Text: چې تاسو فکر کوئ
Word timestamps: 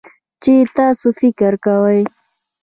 چې 0.43 0.53
تاسو 0.77 1.07
فکر 1.19 1.53
کوئ 1.65 2.01